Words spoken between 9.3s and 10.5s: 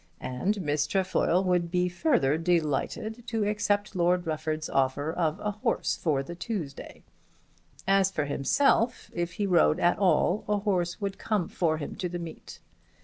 he rode at all,